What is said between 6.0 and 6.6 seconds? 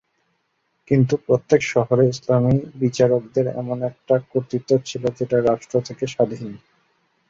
স্বাধীন।